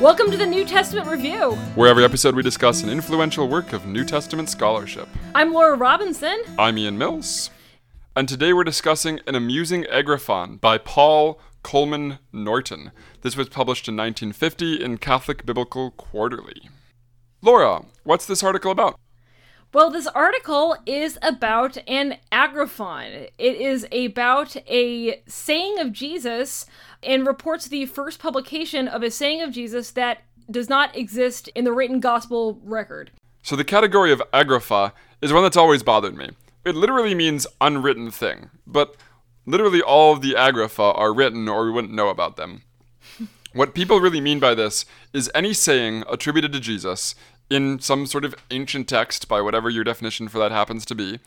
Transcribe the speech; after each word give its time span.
Welcome 0.00 0.30
to 0.30 0.36
the 0.38 0.46
New 0.46 0.64
Testament 0.64 1.08
Review. 1.08 1.52
where 1.74 1.88
every 1.90 2.04
episode 2.04 2.34
we 2.34 2.42
discuss 2.42 2.82
an 2.82 2.88
influential 2.88 3.46
work 3.48 3.74
of 3.74 3.84
New 3.86 4.04
Testament 4.04 4.48
scholarship. 4.48 5.08
I'm 5.34 5.52
Laura 5.52 5.76
Robinson. 5.76 6.40
I'm 6.58 6.78
Ian 6.78 6.96
Mills, 6.96 7.50
and 8.16 8.26
today 8.26 8.54
we're 8.54 8.64
discussing 8.64 9.20
an 9.26 9.34
amusing 9.34 9.84
agraphon 9.86 10.56
by 10.56 10.78
Paul 10.78 11.38
Coleman 11.62 12.18
Norton. 12.32 12.92
This 13.20 13.36
was 13.36 13.50
published 13.50 13.88
in 13.88 13.96
1950 13.96 14.82
in 14.82 14.96
Catholic 14.96 15.44
Biblical 15.44 15.90
Quarterly. 15.90 16.70
Laura, 17.42 17.84
what's 18.04 18.24
this 18.24 18.42
article 18.42 18.70
about? 18.72 18.98
Well, 19.72 19.90
this 19.92 20.08
article 20.08 20.76
is 20.84 21.16
about 21.22 21.78
an 21.86 22.18
agraphon. 22.32 23.28
It 23.38 23.56
is 23.56 23.86
about 23.92 24.56
a 24.68 25.22
saying 25.28 25.78
of 25.78 25.92
Jesus 25.92 26.66
and 27.04 27.24
reports 27.24 27.68
the 27.68 27.86
first 27.86 28.18
publication 28.18 28.88
of 28.88 29.04
a 29.04 29.12
saying 29.12 29.42
of 29.42 29.52
Jesus 29.52 29.92
that 29.92 30.22
does 30.50 30.68
not 30.68 30.96
exist 30.96 31.46
in 31.54 31.62
the 31.64 31.72
written 31.72 32.00
gospel 32.00 32.60
record. 32.64 33.12
So, 33.44 33.54
the 33.54 33.62
category 33.62 34.10
of 34.10 34.20
agrapha 34.34 34.90
is 35.22 35.32
one 35.32 35.44
that's 35.44 35.56
always 35.56 35.84
bothered 35.84 36.16
me. 36.16 36.30
It 36.64 36.74
literally 36.74 37.14
means 37.14 37.46
unwritten 37.60 38.10
thing, 38.10 38.50
but 38.66 38.96
literally 39.46 39.80
all 39.80 40.12
of 40.12 40.20
the 40.20 40.34
agrapha 40.34 40.98
are 40.98 41.14
written 41.14 41.48
or 41.48 41.64
we 41.64 41.70
wouldn't 41.70 41.94
know 41.94 42.08
about 42.08 42.36
them. 42.36 42.62
what 43.52 43.74
people 43.74 44.00
really 44.00 44.20
mean 44.20 44.40
by 44.40 44.52
this 44.52 44.84
is 45.12 45.30
any 45.32 45.52
saying 45.52 46.02
attributed 46.10 46.52
to 46.54 46.60
Jesus 46.60 47.14
in 47.50 47.80
some 47.80 48.06
sort 48.06 48.24
of 48.24 48.34
ancient 48.50 48.88
text, 48.88 49.28
by 49.28 49.40
whatever 49.40 49.68
your 49.68 49.84
definition 49.84 50.28
for 50.28 50.38
that 50.38 50.52
happens 50.52 50.86
to 50.86 50.94
be, 50.94 51.18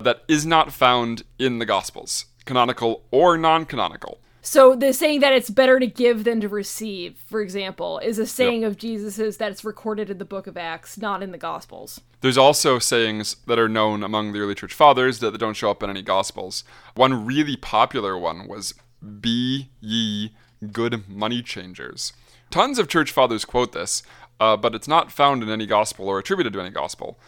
that 0.00 0.24
is 0.28 0.44
not 0.44 0.72
found 0.72 1.22
in 1.38 1.58
the 1.58 1.66
Gospels, 1.66 2.26
canonical 2.44 3.04
or 3.10 3.38
non 3.38 3.64
canonical. 3.64 4.18
So 4.40 4.74
the 4.74 4.92
saying 4.92 5.20
that 5.20 5.32
it's 5.32 5.50
better 5.50 5.78
to 5.78 5.86
give 5.86 6.24
than 6.24 6.40
to 6.40 6.48
receive, 6.48 7.22
for 7.26 7.40
example, 7.40 7.98
is 7.98 8.18
a 8.18 8.26
saying 8.26 8.64
of 8.64 8.78
Jesus's 8.78 9.36
that's 9.36 9.64
recorded 9.64 10.10
in 10.10 10.18
the 10.18 10.24
book 10.24 10.46
of 10.46 10.56
Acts, 10.56 10.96
not 10.96 11.22
in 11.22 11.32
the 11.32 11.38
Gospels. 11.38 12.00
There's 12.20 12.38
also 12.38 12.78
sayings 12.78 13.36
that 13.46 13.58
are 13.58 13.68
known 13.68 14.02
among 14.02 14.32
the 14.32 14.40
early 14.40 14.54
church 14.54 14.72
fathers 14.72 15.18
that 15.18 15.36
don't 15.38 15.54
show 15.54 15.70
up 15.70 15.82
in 15.82 15.90
any 15.90 16.02
gospels. 16.02 16.64
One 16.94 17.26
really 17.26 17.56
popular 17.56 18.16
one 18.16 18.48
was 18.48 18.74
Be 19.20 19.68
ye 19.80 20.32
good 20.72 21.08
money 21.08 21.42
changers. 21.42 22.12
Tons 22.50 22.78
of 22.78 22.88
church 22.88 23.10
fathers 23.10 23.44
quote 23.44 23.72
this, 23.72 24.02
uh, 24.40 24.56
but 24.56 24.74
it's 24.74 24.88
not 24.88 25.12
found 25.12 25.42
in 25.42 25.48
any 25.48 25.66
gospel 25.66 26.08
or 26.08 26.18
attributed 26.18 26.52
to 26.52 26.60
any 26.60 26.70
gospel. 26.70 27.18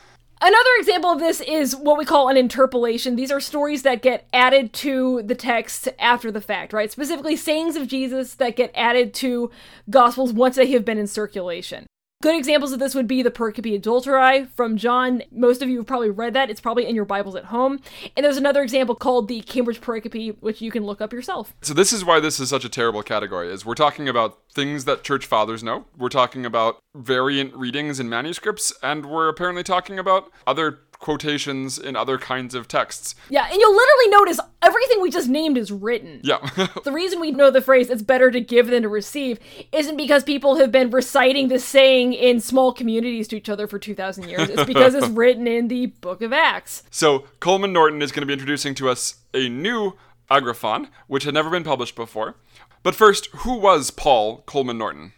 Another 0.43 0.71
example 0.79 1.11
of 1.11 1.19
this 1.19 1.43
is 1.43 1.77
what 1.77 1.99
we 1.99 2.07
call 2.07 2.31
an 2.31 2.39
interpolation. 2.39 3.15
These 3.15 3.31
are 3.31 3.41
stories 3.41 3.83
that 3.83 4.01
get 4.01 4.27
added 4.33 4.73
to 4.75 5.23
the 5.23 5.35
text 5.35 5.89
after 5.99 6.33
the 6.33 6.41
fact, 6.41 6.73
right? 6.73 6.91
Specifically, 6.91 7.37
sayings 7.37 7.77
of 7.77 7.87
Jesus 7.87 8.35
that 8.37 8.57
get 8.57 8.73
added 8.75 9.13
to 9.15 9.51
Gospels 9.91 10.33
once 10.33 10.57
they 10.57 10.71
have 10.71 10.85
been 10.85 10.97
in 10.97 11.07
circulation. 11.07 11.85
Good 12.23 12.37
examples 12.37 12.73
of 12.73 12.81
this 12.81 12.95
would 12.95 13.07
be 13.07 13.23
the 13.23 13.31
Pericope 13.31 13.81
Adulterae 13.81 14.51
from 14.51 14.77
John. 14.77 15.23
Most 15.33 15.63
of 15.63 15.71
you 15.71 15.79
have 15.79 15.87
probably 15.87 16.11
read 16.11 16.35
that. 16.35 16.51
It's 16.51 16.61
probably 16.61 16.85
in 16.85 16.95
your 16.95 17.07
Bibles 17.07 17.35
at 17.35 17.47
home. 17.47 17.81
And 18.15 18.27
there's 18.27 18.37
another 18.37 18.63
example 18.63 18.95
called 18.95 19.27
the 19.27 19.41
Cambridge 19.41 19.81
Pericope, 19.81 20.37
which 20.41 20.61
you 20.61 20.71
can 20.71 20.85
look 20.85 21.01
up 21.01 21.15
yourself. 21.15 21.55
So 21.63 21.73
this 21.73 21.95
is 21.95 22.05
why 22.05 22.21
this 22.21 22.39
is 22.39 22.51
such 22.51 22.67
a 22.67 22.69
terrible 22.69 23.03
category. 23.03 23.51
Is 23.51 23.65
we're 23.65 23.75
talking 23.75 24.07
about 24.07 24.39
things 24.53 24.85
that 24.85 25.03
church 25.03 25.25
fathers 25.25 25.63
know. 25.63 25.87
We're 25.97 26.11
talking 26.11 26.45
about 26.45 26.83
variant 26.95 27.57
readings 27.57 27.99
in 27.99 28.11
manuscripts, 28.11 28.71
and 28.83 29.07
we're 29.07 29.29
apparently 29.29 29.63
talking 29.63 29.99
about 29.99 30.31
other 30.47 30.81
quotations 31.01 31.79
in 31.79 31.97
other 31.97 32.19
kinds 32.19 32.55
of 32.55 32.69
texts. 32.69 33.15
Yeah, 33.31 33.47
and 33.51 33.59
you'll 33.59 33.75
literally 33.75 34.09
notice 34.11 34.39
everything 34.63 35.01
we 35.01 35.11
just 35.11 35.29
named 35.29 35.59
is 35.59 35.73
written. 35.73 36.21
Yeah. 36.23 36.39
The 36.85 36.93
reason 36.93 37.21
we 37.21 37.31
know 37.31 37.51
the 37.51 37.61
phrase 37.61 37.91
it's 37.91 38.03
better 38.03 38.31
to 38.31 38.41
give 38.41 38.69
than 38.69 38.83
to 38.83 38.89
receive 38.89 39.39
isn't 39.73 39.97
because 39.97 40.25
people 40.25 40.57
have 40.57 40.71
been 40.71 40.91
reciting 40.91 41.49
this 41.49 41.65
saying 41.65 42.13
in 42.13 42.41
small 42.41 42.73
communities 42.73 43.29
to 43.29 43.37
each 43.37 43.49
other 43.49 43.67
for 43.67 43.79
2,000 43.79 44.29
years. 44.29 44.49
It's 44.49 44.65
because 44.65 44.95
it's 44.95 45.09
written 45.21 45.47
in 45.47 45.69
the 45.69 45.87
book 45.87 46.23
of 46.23 46.33
Acts. 46.33 46.83
So 46.91 47.25
Coleman 47.41 47.73
Norton 47.73 48.03
is 48.03 48.13
going 48.13 48.23
to 48.23 48.27
be 48.27 48.33
introducing 48.33 48.75
to 48.77 48.89
us 48.89 49.17
a 49.35 49.49
new 49.49 49.95
agraphon, 50.31 50.89
which 51.07 51.25
had 51.25 51.35
never 51.35 51.51
been 51.51 51.65
published 51.65 51.97
before. 51.97 52.37
But 52.83 52.95
first, 52.95 53.27
who 53.37 53.59
was 53.59 53.91
Paul 53.91 54.43
Coleman 54.47 54.79
Norton? 54.79 55.13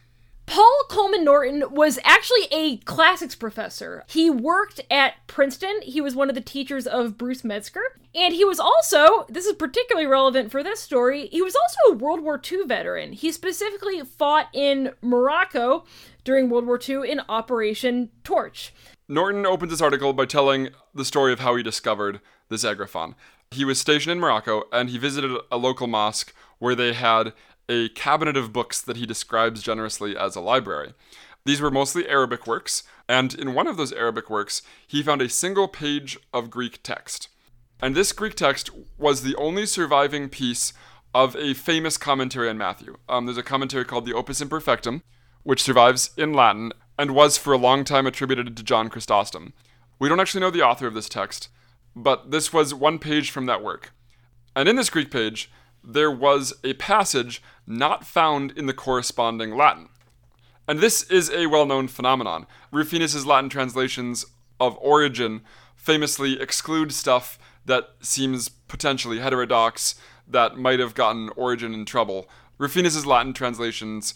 Paul 0.47 0.85
Coleman 0.89 1.25
Norton 1.25 1.65
was 1.71 1.99
actually 2.05 2.47
a 2.51 2.77
classics 2.79 3.35
professor. 3.35 4.05
He 4.09 4.29
worked 4.29 4.81
at 4.91 5.27
Princeton. 5.27 5.81
He 5.83 6.01
was 6.01 6.15
one 6.15 6.29
of 6.29 6.35
the 6.35 6.41
teachers 6.41 6.87
of 6.87 7.17
Bruce 7.17 7.45
Metzger. 7.45 7.83
And 8.15 8.35
he 8.35 8.45
was 8.45 8.61
also, 8.61 9.25
this 9.29 9.47
is 9.47 9.55
particularly 9.55 10.07
relevant 10.07 10.51
for 10.51 10.63
this 10.63 10.81
story, 10.81 11.29
he 11.29 11.41
was 11.41 11.57
also 11.57 11.95
a 11.95 11.99
World 11.99 12.21
War 12.21 12.41
II 12.51 12.65
veteran. 12.67 13.13
He 13.13 13.33
specifically 13.33 14.03
fought 14.03 14.49
in 14.53 14.93
Morocco 15.01 15.85
during 16.25 16.51
World 16.51 16.67
War 16.67 16.79
II 16.87 17.11
in 17.11 17.23
Operation 17.29 18.11
Torch. 18.23 18.75
Norton 19.09 19.47
opens 19.47 19.71
this 19.71 19.81
article 19.81 20.13
by 20.13 20.27
telling 20.27 20.71
the 20.95 21.05
story 21.05 21.33
of 21.33 21.41
how 21.41 21.57
he 21.57 21.63
discovered 21.63 22.21
the 22.49 22.69
agraphon. 22.69 23.15
He 23.51 23.65
was 23.65 23.81
stationed 23.81 24.13
in 24.13 24.19
Morocco 24.19 24.65
and 24.73 24.91
he 24.91 24.99
visited 24.99 25.39
a 25.51 25.57
local 25.57 25.87
mosque 25.87 26.35
where 26.59 26.75
they 26.75 26.93
had 26.93 27.33
a 27.69 27.89
cabinet 27.91 28.37
of 28.37 28.53
books 28.53 28.81
that 28.81 28.97
he 28.97 29.07
describes 29.07 29.63
generously 29.63 30.17
as 30.17 30.37
a 30.37 30.41
library. 30.41 30.95
These 31.45 31.61
were 31.61 31.71
mostly 31.71 32.09
Arabic 32.09 32.47
works, 32.47 32.85
and 33.09 33.35
in 33.35 33.55
one 33.55 33.67
of 33.67 33.77
those 33.77 33.93
Arabic 33.93 34.31
works, 34.31 34.63
he 34.87 35.03
found 35.03 35.21
a 35.21 35.29
single 35.29 35.69
page 35.69 36.19
of 36.33 36.51
Greek 36.51 36.83
text. 36.83 37.29
And 37.81 37.95
this 37.95 38.13
Greek 38.13 38.37
text 38.37 38.71
was 38.97 39.23
the 39.23 39.35
only 39.37 39.67
surviving 39.67 40.29
piece 40.29 40.73
of 41.15 41.35
a 41.37 41.55
famous 41.55 41.99
commentary 41.99 42.49
on 42.49 42.57
Matthew. 42.57 42.97
Um, 43.09 43.27
there's 43.27 43.39
a 43.39 43.43
commentary 43.43 43.85
called 43.85 44.07
the 44.07 44.15
Opus 44.15 44.41
Imperfectum, 44.41 45.03
which 45.43 45.63
survives 45.63 46.11
in 46.17 46.33
Latin 46.33 46.73
and 46.99 47.15
was 47.15 47.37
for 47.37 47.53
a 47.53 47.59
long 47.59 47.85
time 47.85 48.07
attributed 48.07 48.57
to 48.57 48.63
John 48.63 48.89
Chrysostom. 48.89 49.53
We 49.99 50.09
don't 50.09 50.21
actually 50.21 50.41
know 50.41 50.51
the 50.51 50.63
author 50.63 50.87
of 50.87 50.95
this 50.95 51.09
text, 51.09 51.49
but 51.97 52.31
this 52.31 52.53
was 52.53 52.73
one 52.73 52.99
page 52.99 53.31
from 53.31 53.47
that 53.47 53.63
work. 53.63 53.93
And 54.55 54.69
in 54.69 54.77
this 54.77 54.91
Greek 54.91 55.11
page, 55.11 55.51
there 55.85 56.11
was 56.11 56.53
a 56.63 56.75
passage 56.75 57.43
not 57.67 58.07
found 58.07 58.53
in 58.53 58.67
the 58.67 58.75
corresponding 58.75 59.57
Latin. 59.57 59.89
And 60.69 60.79
this 60.79 61.03
is 61.05 61.31
a 61.31 61.47
well 61.47 61.67
known 61.67 61.89
phenomenon. 61.89 62.47
Rufinus's 62.71 63.27
Latin 63.27 63.51
translations 63.51 64.25
of 64.61 64.79
Origen 64.81 65.43
famously 65.75 66.41
exclude 66.41 66.93
stuff 66.93 67.39
that 67.65 67.91
seems 68.01 68.49
potentially 68.49 69.19
heterodox, 69.19 69.97
that 70.29 70.57
might 70.57 70.79
have 70.79 70.95
gotten 70.95 71.29
Origen 71.31 71.75
in 71.75 71.85
trouble. 71.85 72.29
Rufinus's 72.59 73.07
Latin 73.07 73.33
translations 73.33 74.15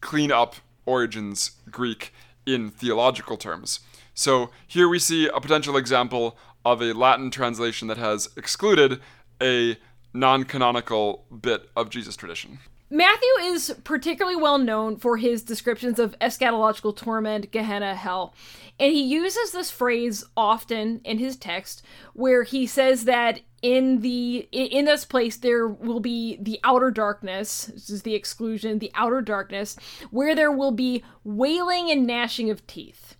clean 0.00 0.32
up 0.32 0.56
Origen's 0.86 1.52
Greek 1.70 2.12
in 2.46 2.70
theological 2.70 3.36
terms. 3.36 3.80
So 4.14 4.50
here 4.66 4.88
we 4.88 4.98
see 4.98 5.28
a 5.28 5.40
potential 5.40 5.76
example 5.76 6.38
of 6.64 6.80
a 6.80 6.92
Latin 6.92 7.30
translation 7.30 7.88
that 7.88 7.98
has 7.98 8.28
excluded 8.36 9.00
a 9.42 9.76
non 10.14 10.44
canonical 10.44 11.26
bit 11.42 11.68
of 11.76 11.90
Jesus 11.90 12.16
tradition. 12.16 12.60
Matthew 12.90 13.28
is 13.42 13.74
particularly 13.82 14.36
well 14.36 14.58
known 14.58 14.96
for 14.96 15.16
his 15.16 15.42
descriptions 15.42 15.98
of 15.98 16.18
eschatological 16.20 16.94
torment, 16.94 17.50
Gehenna, 17.50 17.94
hell. 17.96 18.34
And 18.78 18.92
he 18.92 19.02
uses 19.02 19.52
this 19.52 19.70
phrase 19.70 20.24
often 20.36 21.00
in 21.04 21.18
his 21.18 21.36
text 21.36 21.82
where 22.12 22.44
he 22.44 22.66
says 22.66 23.04
that 23.04 23.40
in 23.62 24.02
the 24.02 24.46
in 24.52 24.84
this 24.84 25.04
place 25.04 25.36
there 25.38 25.66
will 25.66 26.00
be 26.00 26.36
the 26.40 26.60
outer 26.62 26.90
darkness, 26.90 27.66
this 27.66 27.90
is 27.90 28.02
the 28.02 28.14
exclusion, 28.14 28.78
the 28.78 28.92
outer 28.94 29.22
darkness, 29.22 29.76
where 30.10 30.34
there 30.34 30.52
will 30.52 30.72
be 30.72 31.02
wailing 31.24 31.90
and 31.90 32.06
gnashing 32.06 32.50
of 32.50 32.66
teeth. 32.66 33.16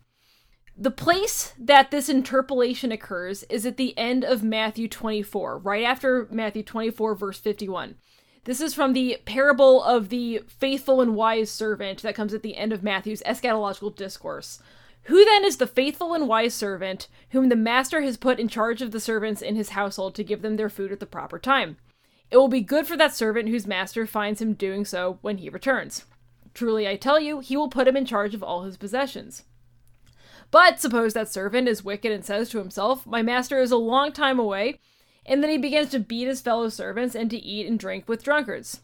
The 0.77 0.91
place 0.91 1.55
that 1.57 1.93
this 1.93 2.09
interpolation 2.09 2.91
occurs 2.91 3.45
is 3.45 3.65
at 3.65 3.77
the 3.77 3.97
end 3.97 4.25
of 4.25 4.43
Matthew 4.43 4.89
24, 4.89 5.59
right 5.59 5.85
after 5.85 6.27
Matthew 6.33 6.65
24, 6.65 7.15
verse 7.15 7.39
51. 7.39 7.94
This 8.43 8.61
is 8.61 8.75
from 8.75 8.93
the 8.93 9.19
parable 9.25 9.85
of 9.85 10.09
the 10.09 10.43
faithful 10.49 11.00
and 11.00 11.15
wise 11.15 11.49
servant 11.49 12.03
that 12.03 12.17
comes 12.17 12.35
at 12.35 12.43
the 12.43 12.56
end 12.56 12.73
of 12.73 12.82
Matthew's 12.82 13.23
eschatological 13.23 13.94
discourse. 13.94 14.61
Who 15.05 15.25
then 15.25 15.44
is 15.44 15.59
the 15.59 15.69
faithful 15.69 16.12
and 16.12 16.26
wise 16.26 16.55
servant 16.55 17.06
whom 17.31 17.50
the 17.50 17.56
master 17.56 18.00
has 18.03 18.17
put 18.17 18.41
in 18.41 18.49
charge 18.49 18.82
of 18.82 18.91
the 18.91 18.99
servants 18.99 19.43
in 19.43 19.55
his 19.55 19.71
household 19.71 20.17
to 20.17 20.25
give 20.25 20.43
them 20.43 20.56
their 20.56 20.69
food 20.69 20.91
at 20.91 20.99
the 20.99 21.06
proper 21.06 21.38
time? 21.38 21.76
It 22.32 22.37
will 22.37 22.49
be 22.49 22.62
good 22.62 22.88
for 22.88 22.97
that 22.97 23.15
servant 23.15 23.49
whose 23.49 23.67
master 23.67 24.06
finds 24.06 24.43
him 24.43 24.55
doing 24.55 24.85
so 24.85 25.19
when 25.23 25.38
he 25.38 25.49
returns. 25.49 26.05
Truly, 26.53 26.88
I 26.88 26.97
tell 26.97 27.21
you, 27.21 27.38
he 27.38 27.56
will 27.56 27.69
put 27.69 27.87
him 27.87 27.97
in 27.97 28.06
charge 28.06 28.35
of 28.35 28.43
all 28.43 28.65
his 28.65 28.76
possessions. 28.76 29.44
But 30.55 30.79
suppose 30.79 31.15
that 31.15 31.27
servant 31.27 31.67
is 31.67 31.83
wicked 31.83 32.12
and 32.12 32.25
says 32.25 32.49
to 32.51 32.59
himself, 32.59 33.05
My 33.09 33.23
master 33.23 33.59
is 33.59 33.73
a 33.73 33.77
long 33.77 34.12
time 34.12 34.39
away, 34.39 34.79
and 35.27 35.43
then 35.43 35.51
he 35.51 35.59
begins 35.59 35.91
to 35.91 35.99
beat 35.99 36.29
his 36.29 36.41
fellow 36.41 36.69
servants 36.69 37.17
and 37.17 37.29
to 37.31 37.37
eat 37.37 37.67
and 37.67 37.77
drink 37.77 38.09
with 38.09 38.23
drunkards. 38.23 38.81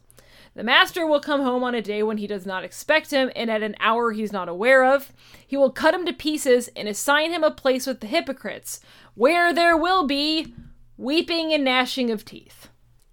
The 0.53 0.65
master 0.65 1.07
will 1.07 1.21
come 1.21 1.43
home 1.43 1.63
on 1.63 1.73
a 1.73 1.81
day 1.81 2.03
when 2.03 2.17
he 2.17 2.27
does 2.27 2.45
not 2.45 2.65
expect 2.65 3.11
him, 3.11 3.31
and 3.37 3.49
at 3.49 3.63
an 3.63 3.77
hour 3.79 4.11
he's 4.11 4.33
not 4.33 4.49
aware 4.49 4.83
of. 4.83 5.13
He 5.47 5.55
will 5.55 5.71
cut 5.71 5.93
him 5.93 6.05
to 6.07 6.11
pieces 6.11 6.69
and 6.75 6.89
assign 6.89 7.31
him 7.31 7.41
a 7.41 7.51
place 7.51 7.87
with 7.87 8.01
the 8.01 8.07
hypocrites, 8.07 8.81
where 9.15 9.53
there 9.53 9.77
will 9.77 10.05
be 10.05 10.53
weeping 10.97 11.53
and 11.53 11.63
gnashing 11.63 12.11
of 12.11 12.25
teeth. 12.25 12.67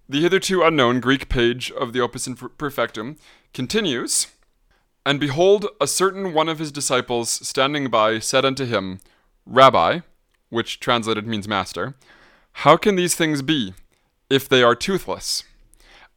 The 0.09 0.19
hitherto 0.19 0.63
unknown 0.63 0.99
Greek 0.99 1.29
page 1.29 1.71
of 1.71 1.93
the 1.93 2.01
Opus 2.01 2.27
Imperfectum 2.27 3.19
continues 3.53 4.27
And 5.05 5.19
behold, 5.19 5.67
a 5.79 5.87
certain 5.87 6.33
one 6.33 6.49
of 6.49 6.59
his 6.59 6.71
disciples 6.71 7.29
standing 7.29 7.89
by 7.89 8.19
said 8.19 8.45
unto 8.45 8.65
him, 8.65 8.99
Rabbi, 9.45 10.01
which 10.49 10.79
translated 10.79 11.25
means 11.25 11.47
master, 11.47 11.95
how 12.51 12.77
can 12.77 12.95
these 12.95 13.15
things 13.15 13.41
be, 13.41 13.73
if 14.29 14.47
they 14.49 14.61
are 14.61 14.75
toothless? 14.75 15.43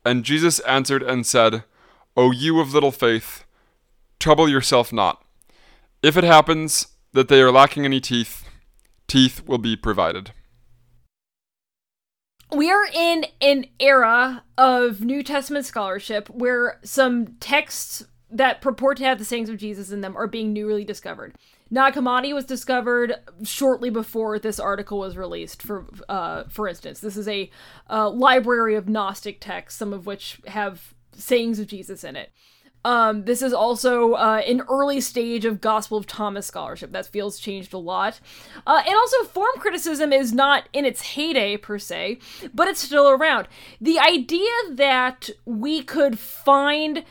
And 0.04 0.24
Jesus 0.24 0.58
answered 0.60 1.02
and 1.02 1.24
said, 1.24 1.64
O 2.16 2.32
you 2.32 2.60
of 2.60 2.74
little 2.74 2.90
faith, 2.90 3.44
trouble 4.18 4.48
yourself 4.48 4.92
not. 4.92 5.24
If 6.02 6.16
it 6.16 6.24
happens 6.24 6.88
that 7.12 7.28
they 7.28 7.40
are 7.40 7.52
lacking 7.52 7.84
any 7.84 8.00
teeth, 8.00 8.44
teeth 9.06 9.46
will 9.46 9.58
be 9.58 9.76
provided. 9.76 10.32
We 12.54 12.70
are 12.70 12.86
in 12.92 13.26
an 13.40 13.66
era 13.80 14.42
of 14.58 15.00
New 15.00 15.22
Testament 15.22 15.64
scholarship 15.64 16.28
where 16.28 16.80
some 16.82 17.36
texts 17.40 18.04
that 18.32 18.60
purport 18.60 18.96
to 18.98 19.04
have 19.04 19.18
the 19.18 19.24
sayings 19.24 19.48
of 19.48 19.58
Jesus 19.58 19.90
in 19.90 20.00
them 20.00 20.16
are 20.16 20.26
being 20.26 20.52
newly 20.52 20.84
discovered. 20.84 21.34
Nag 21.70 21.94
Hammadi 21.94 22.34
was 22.34 22.44
discovered 22.44 23.14
shortly 23.42 23.88
before 23.88 24.38
this 24.38 24.60
article 24.60 24.98
was 24.98 25.16
released. 25.16 25.62
For 25.62 25.86
uh, 26.08 26.44
for 26.48 26.68
instance, 26.68 27.00
this 27.00 27.16
is 27.16 27.28
a 27.28 27.50
uh, 27.88 28.10
library 28.10 28.74
of 28.74 28.88
Gnostic 28.88 29.40
texts, 29.40 29.78
some 29.78 29.92
of 29.92 30.06
which 30.06 30.40
have 30.48 30.94
sayings 31.14 31.58
of 31.58 31.66
Jesus 31.66 32.04
in 32.04 32.16
it. 32.16 32.30
Um, 32.84 33.24
this 33.24 33.42
is 33.42 33.52
also 33.52 34.14
uh, 34.14 34.42
an 34.46 34.62
early 34.68 35.00
stage 35.00 35.44
of 35.44 35.60
Gospel 35.60 35.98
of 35.98 36.06
Thomas 36.06 36.46
scholarship. 36.46 36.92
That 36.92 37.06
feels 37.06 37.38
changed 37.38 37.72
a 37.72 37.78
lot. 37.78 38.20
Uh, 38.66 38.82
and 38.84 38.94
also, 38.94 39.24
form 39.24 39.52
criticism 39.58 40.12
is 40.12 40.32
not 40.32 40.68
in 40.72 40.84
its 40.84 41.02
heyday 41.02 41.56
per 41.56 41.78
se, 41.78 42.18
but 42.52 42.68
it's 42.68 42.80
still 42.80 43.08
around. 43.08 43.46
The 43.80 43.98
idea 43.98 44.50
that 44.70 45.30
we 45.44 45.82
could 45.82 46.18
find 46.18 47.04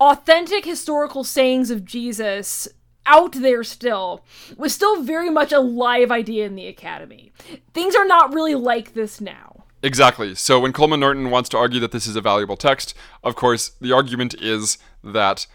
authentic 0.00 0.64
historical 0.64 1.24
sayings 1.24 1.70
of 1.70 1.84
Jesus 1.84 2.68
out 3.06 3.32
there 3.32 3.62
still 3.62 4.24
was 4.56 4.74
still 4.74 5.02
very 5.02 5.30
much 5.30 5.52
a 5.52 5.60
live 5.60 6.10
idea 6.10 6.46
in 6.46 6.54
the 6.54 6.66
academy. 6.66 7.32
Things 7.72 7.94
are 7.94 8.06
not 8.06 8.32
really 8.32 8.54
like 8.54 8.94
this 8.94 9.20
now. 9.20 9.64
Exactly. 9.82 10.34
So 10.34 10.60
when 10.60 10.72
Coleman 10.72 11.00
Norton 11.00 11.30
wants 11.30 11.50
to 11.50 11.58
argue 11.58 11.80
that 11.80 11.92
this 11.92 12.06
is 12.06 12.16
a 12.16 12.22
valuable 12.22 12.56
text, 12.56 12.94
of 13.22 13.36
course, 13.36 13.72
the 13.80 13.92
argument 13.92 14.34
is 14.40 14.78
that 15.02 15.46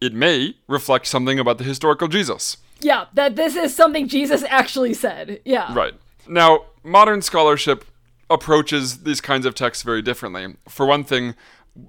it 0.00 0.14
may 0.14 0.56
reflect 0.66 1.06
something 1.06 1.38
about 1.38 1.58
the 1.58 1.64
historical 1.64 2.08
Jesus. 2.08 2.56
Yeah, 2.80 3.06
that 3.12 3.36
this 3.36 3.56
is 3.56 3.74
something 3.74 4.08
Jesus 4.08 4.42
actually 4.48 4.94
said. 4.94 5.40
Yeah. 5.44 5.72
Right. 5.74 5.94
Now, 6.26 6.66
modern 6.82 7.20
scholarship 7.20 7.84
approaches 8.30 9.02
these 9.02 9.20
kinds 9.20 9.44
of 9.44 9.54
texts 9.54 9.82
very 9.82 10.00
differently. 10.00 10.56
For 10.68 10.86
one 10.86 11.04
thing, 11.04 11.34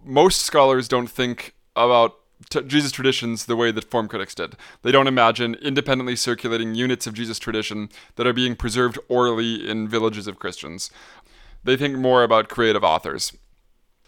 most 0.03 0.41
scholars 0.41 0.89
don't 0.89 1.07
think 1.07 1.53
about 1.75 2.15
t- 2.49 2.61
Jesus 2.63 2.91
traditions 2.91 3.45
the 3.45 3.55
way 3.55 3.71
that 3.71 3.89
form 3.89 4.07
critics 4.07 4.35
did. 4.35 4.55
They 4.81 4.91
don't 4.91 5.07
imagine 5.07 5.55
independently 5.55 6.15
circulating 6.15 6.75
units 6.75 7.07
of 7.07 7.13
Jesus 7.13 7.39
tradition 7.39 7.89
that 8.15 8.27
are 8.27 8.33
being 8.33 8.55
preserved 8.55 8.99
orally 9.07 9.67
in 9.67 9.87
villages 9.87 10.27
of 10.27 10.39
Christians. 10.39 10.91
They 11.63 11.77
think 11.77 11.97
more 11.97 12.23
about 12.23 12.49
creative 12.49 12.83
authors. 12.83 13.33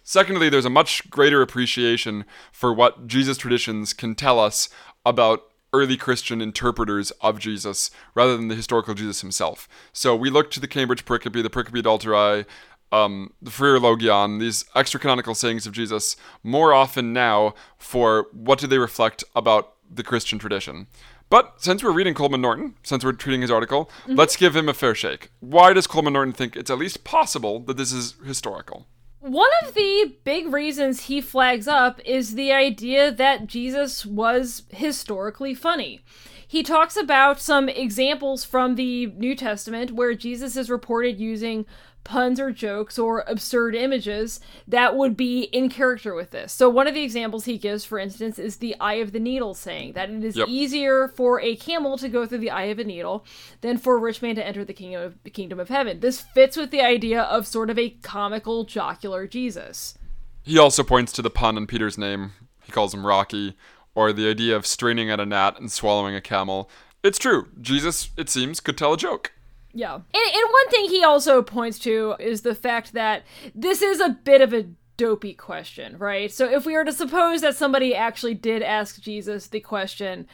Secondly, 0.04 0.48
there's 0.48 0.66
a 0.66 0.70
much 0.70 1.10
greater 1.10 1.42
appreciation 1.42 2.24
for 2.52 2.74
what 2.74 3.08
Jesus 3.08 3.38
traditions 3.38 3.94
can 3.94 4.16
tell 4.16 4.40
us 4.40 4.70
about 5.06 5.44
early 5.74 5.98
Christian 5.98 6.42
interpreters 6.42 7.12
of 7.20 7.40
Jesus 7.40 7.92
rather 8.16 8.38
than 8.38 8.48
the 8.48 8.56
historical 8.56 8.94
Jesus 8.94 9.22
himself. 9.22 9.68
So 9.92 10.16
we 10.16 10.30
look 10.30 10.50
to 10.52 10.60
the 10.62 10.68
Cambridge 10.68 11.04
Pericope, 11.04 11.44
the 11.44 11.50
Pericope 11.50 11.82
Adulterae, 11.82 12.46
um, 12.92 13.34
the 13.42 13.52
Freer 13.52 13.80
Logion, 13.80 14.40
these 14.40 14.66
extra 14.76 15.00
canonical 15.00 15.36
sayings 15.36 15.66
of 15.66 15.74
Jesus, 15.74 16.16
more 16.44 16.74
often 16.74 17.14
now 17.14 17.54
for 17.78 18.28
what 18.32 18.60
do 18.60 18.68
they 18.68 18.78
reflect 18.78 19.24
about 19.36 19.74
the 19.90 20.04
Christian 20.04 20.40
tradition. 20.40 20.88
But 21.30 21.62
since 21.62 21.84
we're 21.84 21.92
reading 21.92 22.14
Coleman 22.14 22.42
Norton, 22.42 22.76
since 22.84 23.04
we're 23.04 23.12
treating 23.12 23.42
his 23.42 23.52
article, 23.52 23.86
mm-hmm. 24.04 24.16
let's 24.16 24.38
give 24.38 24.56
him 24.56 24.70
a 24.70 24.74
fair 24.74 24.96
shake. 24.96 25.30
Why 25.40 25.74
does 25.74 25.88
Coleman 25.88 26.14
Norton 26.14 26.34
think 26.34 26.56
it's 26.56 26.72
at 26.72 26.78
least 26.78 27.04
possible 27.04 27.60
that 27.62 27.76
this 27.76 27.92
is 27.92 28.16
historical? 28.26 28.88
One 29.20 29.50
of 29.66 29.74
the 29.74 30.16
big 30.24 30.54
reasons 30.54 31.06
he 31.06 31.20
flags 31.20 31.68
up 31.68 32.00
is 32.06 32.36
the 32.36 32.54
idea 32.54 33.12
that 33.12 33.48
Jesus 33.48 34.06
was 34.06 34.64
historically 34.70 35.54
funny. 35.54 36.02
He 36.48 36.64
talks 36.64 36.96
about 36.96 37.42
some 37.42 37.68
examples 37.68 38.46
from 38.46 38.76
the 38.76 39.08
New 39.08 39.36
Testament 39.36 39.92
where 39.92 40.16
Jesus 40.16 40.56
is 40.56 40.70
reported 40.70 41.20
using 41.20 41.66
puns 42.08 42.40
or 42.40 42.52
jokes 42.52 42.98
or 42.98 43.26
absurd 43.28 43.76
images 43.76 44.40
that 44.66 44.96
would 44.96 45.18
be 45.18 45.42
in 45.42 45.68
character 45.68 46.16
with 46.16 46.32
this. 46.32 46.54
So 46.54 46.70
one 46.70 46.88
of 46.88 46.94
the 46.94 47.04
examples 47.04 47.44
he 47.44 47.58
gives, 47.58 47.84
for 47.84 48.00
instance, 48.00 48.40
is 48.40 48.56
the 48.56 48.76
eye 48.80 48.96
of 48.96 49.12
the 49.12 49.20
needle 49.20 49.54
saying 49.54 49.94
that 49.94 50.10
it 50.10 50.24
is 50.24 50.38
yep. 50.38 50.48
easier 50.48 51.10
for 51.10 51.42
a 51.42 51.58
camel 51.58 51.98
to 51.98 52.08
go 52.08 52.26
through 52.26 52.38
the 52.38 52.50
eye 52.50 52.64
of 52.64 52.80
a 52.80 52.86
needle 52.86 53.26
than 53.60 53.78
for 53.78 53.96
a 53.96 54.00
rich 54.00 54.22
man 54.22 54.36
to 54.36 54.48
enter 54.48 54.64
the 54.64 54.74
kingdom 54.74 55.02
of, 55.02 55.24
the 55.24 55.30
kingdom 55.30 55.60
of 55.60 55.68
heaven. 55.68 56.00
This 56.00 56.22
fits 56.22 56.56
with 56.56 56.72
the 56.72 56.82
idea 56.82 57.24
of 57.24 57.46
sort 57.46 57.70
of 57.70 57.78
a 57.78 57.90
comical, 57.90 58.64
jocular 58.64 59.28
Jesus. 59.28 59.98
He 60.44 60.58
also 60.58 60.84
points 60.84 61.12
to 61.12 61.22
the 61.22 61.30
pun 61.30 61.58
in 61.58 61.68
Peter's 61.68 61.98
name. 61.98 62.32
He 62.64 62.72
calls 62.72 62.94
him 62.94 63.06
Rocky, 63.06 63.58
or 63.96 64.14
the 64.14 64.30
idea 64.30 64.56
of 64.56 64.66
straining 64.66 65.12
at 65.12 65.20
a 65.20 65.26
gnat 65.26 65.60
and 65.60 65.70
swallowing 65.70 66.16
a 66.16 66.22
camel. 66.22 66.70
It's 67.04 67.20
true. 67.20 67.48
Jesus, 67.60 68.12
it 68.16 68.30
seems, 68.30 68.62
could 68.62 68.78
tell 68.78 68.94
a 68.94 68.98
joke. 68.98 69.34
Yeah. 69.78 69.94
And, 69.94 70.04
and 70.16 70.52
one 70.52 70.70
thing 70.70 70.90
he 70.90 71.04
also 71.04 71.44
points 71.44 71.78
to 71.80 72.16
is 72.20 72.42
the 72.42 72.56
fact 72.56 72.94
that 72.94 73.24
this 73.54 73.84
is 73.84 74.00
a 74.00 74.10
bit 74.10 74.42
of 74.42 74.52
a 74.52 74.66
dopey 74.98 75.36
question, 75.36 76.00
right? 76.00 76.32
So 76.32 76.50
if 76.50 76.66
we 76.66 76.74
were 76.74 76.84
to 76.84 76.92
suppose 76.92 77.42
that 77.42 77.56
somebody 77.56 77.94
actually 77.94 78.34
did 78.34 78.64
ask 78.64 79.00
Jesus 79.00 79.46
the 79.46 79.60
question, 79.60 80.28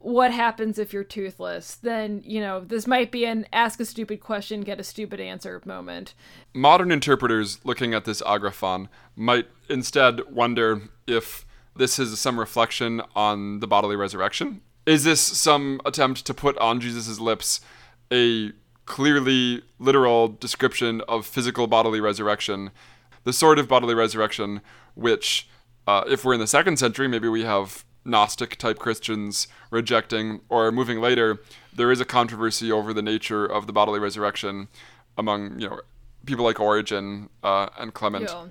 what 0.00 0.32
happens 0.32 0.80
if 0.80 0.92
you're 0.92 1.04
toothless? 1.04 1.76
Then, 1.76 2.22
you 2.24 2.40
know, 2.40 2.64
this 2.64 2.88
might 2.88 3.12
be 3.12 3.24
an 3.24 3.46
ask 3.52 3.78
a 3.78 3.84
stupid 3.84 4.18
question, 4.18 4.62
get 4.62 4.80
a 4.80 4.84
stupid 4.84 5.20
answer 5.20 5.62
moment. 5.64 6.14
Modern 6.52 6.90
interpreters 6.90 7.64
looking 7.64 7.94
at 7.94 8.04
this 8.04 8.20
agraphon 8.22 8.88
might 9.14 9.46
instead 9.68 10.28
wonder 10.28 10.82
if 11.06 11.46
this 11.76 12.00
is 12.00 12.18
some 12.18 12.40
reflection 12.40 13.00
on 13.14 13.60
the 13.60 13.68
bodily 13.68 13.94
resurrection. 13.94 14.60
Is 14.86 15.04
this 15.04 15.20
some 15.20 15.80
attempt 15.84 16.26
to 16.26 16.34
put 16.34 16.58
on 16.58 16.80
Jesus' 16.80 17.20
lips 17.20 17.60
a 18.12 18.52
clearly 18.88 19.62
literal 19.78 20.28
description 20.28 21.02
of 21.02 21.26
physical 21.26 21.66
bodily 21.66 22.00
resurrection, 22.00 22.70
the 23.24 23.32
sort 23.32 23.58
of 23.58 23.68
bodily 23.68 23.94
resurrection 23.94 24.62
which, 24.94 25.48
uh, 25.86 26.02
if 26.08 26.24
we're 26.24 26.34
in 26.34 26.40
the 26.40 26.46
second 26.46 26.78
century, 26.78 27.06
maybe 27.06 27.28
we 27.28 27.44
have 27.44 27.84
Gnostic 28.04 28.56
type 28.56 28.78
Christians 28.78 29.46
rejecting, 29.70 30.40
or 30.48 30.72
moving 30.72 31.00
later, 31.00 31.38
there 31.72 31.92
is 31.92 32.00
a 32.00 32.06
controversy 32.06 32.72
over 32.72 32.94
the 32.94 33.02
nature 33.02 33.44
of 33.44 33.66
the 33.66 33.72
bodily 33.72 34.00
resurrection 34.00 34.68
among 35.16 35.60
you 35.60 35.68
know 35.68 35.80
people 36.24 36.44
like 36.44 36.58
Origen 36.58 37.28
uh, 37.42 37.68
and 37.78 37.92
Clement. 37.92 38.24
Yeah. 38.28 38.46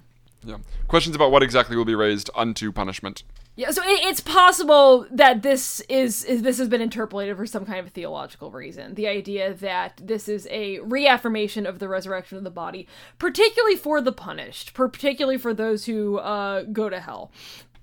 Yeah. 0.47 0.57
Questions 0.87 1.15
about 1.15 1.31
what 1.31 1.43
exactly 1.43 1.75
will 1.75 1.85
be 1.85 1.95
raised 1.95 2.29
unto 2.35 2.71
punishment. 2.71 3.23
Yeah, 3.55 3.71
so 3.71 3.81
it, 3.83 4.05
it's 4.05 4.21
possible 4.21 5.07
that 5.11 5.41
this 5.41 5.79
is, 5.89 6.23
is 6.25 6.43
this 6.43 6.59
has 6.59 6.69
been 6.69 6.81
interpolated 6.81 7.37
for 7.37 7.47
some 7.47 7.65
kind 7.65 7.79
of 7.85 7.91
theological 7.91 8.51
reason. 8.51 8.93
The 8.93 9.07
idea 9.07 9.53
that 9.55 9.99
this 10.03 10.29
is 10.29 10.47
a 10.51 10.79
reaffirmation 10.79 11.65
of 11.65 11.79
the 11.79 11.89
resurrection 11.89 12.37
of 12.37 12.43
the 12.43 12.51
body, 12.51 12.87
particularly 13.17 13.75
for 13.75 13.99
the 13.99 14.11
punished, 14.11 14.73
particularly 14.73 15.39
for 15.39 15.53
those 15.53 15.85
who 15.85 16.19
uh, 16.19 16.63
go 16.63 16.87
to 16.87 16.99
hell. 16.99 17.31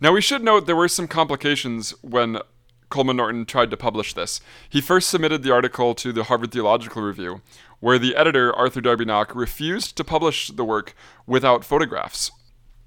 Now 0.00 0.12
we 0.12 0.21
should 0.21 0.44
note 0.44 0.66
there 0.66 0.76
were 0.76 0.88
some 0.88 1.09
complications 1.09 1.90
when 2.02 2.38
Coleman 2.88 3.16
Norton 3.16 3.44
tried 3.44 3.71
to 3.73 3.76
publish 3.76 4.14
this. 4.14 4.40
He 4.68 4.80
first 4.80 5.11
submitted 5.11 5.42
the 5.42 5.52
article 5.52 5.97
to 5.97 6.12
the 6.12 6.25
Harvard 6.25 6.52
Theological 6.52 7.02
Review, 7.02 7.42
where 7.80 7.99
the 7.99 8.14
editor, 8.14 8.54
Arthur 8.54 8.80
Darby 8.80 9.04
Nock, 9.04 9.35
refused 9.35 9.97
to 9.97 10.04
publish 10.04 10.49
the 10.49 10.64
work 10.64 10.94
without 11.26 11.64
photographs. 11.64 12.30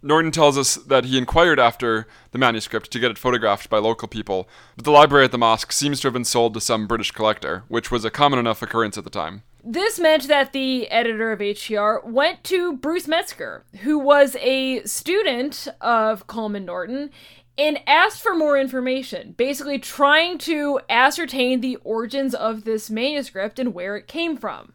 Norton 0.01 0.32
tells 0.32 0.58
us 0.58 0.75
that 0.75 1.06
he 1.06 1.18
inquired 1.18 1.60
after 1.60 2.08
the 2.32 2.38
manuscript 2.38 2.92
to 2.92 3.00
get 3.00 3.12
it 3.12 3.18
photographed 3.18 3.70
by 3.70 3.80
local 3.80 4.08
people, 4.08 4.48
but 4.75 4.86
the 4.86 4.92
library 4.92 5.25
at 5.25 5.32
the 5.32 5.38
mosque 5.38 5.72
seems 5.72 6.00
to 6.00 6.08
have 6.08 6.13
been 6.13 6.24
sold 6.24 6.54
to 6.54 6.62
some 6.62 6.88
British 6.88 7.12
collector, 7.12 7.63
which 7.68 7.89
was 7.92 8.06
a 8.06 8.12
common 8.12 8.38
enough 8.38 8.62
occurrence 8.62 8.98
at 8.98 9.04
the 9.04 9.10
time. 9.10 9.42
This 9.63 10.00
meant 10.00 10.27
that 10.27 10.54
the 10.54 10.88
editor 10.89 11.32
of 11.32 11.39
HTR 11.39 12.06
went 12.06 12.44
to 12.46 12.77
Bruce 12.77 13.08
Metzger, 13.08 13.66
who 13.82 14.00
was 14.00 14.38
a 14.39 14.84
student 14.84 15.68
of 15.82 16.27
Coleman 16.27 16.63
Norton, 16.63 17.10
and 17.58 17.80
asked 17.88 18.22
for 18.22 18.36
more 18.36 18.58
information, 18.58 19.34
basically 19.36 19.80
trying 19.80 20.38
to 20.38 20.80
ascertain 20.89 21.60
the 21.60 21.77
origins 21.77 22.36
of 22.36 22.63
this 22.63 22.89
manuscript 22.89 23.58
and 23.58 23.74
where 23.74 23.98
it 23.98 24.08
came 24.08 24.38
from. 24.38 24.74